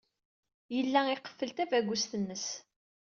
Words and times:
Yella 0.75 1.01
iqeffel 1.13 1.51
tabagust-nnes. 1.51 2.47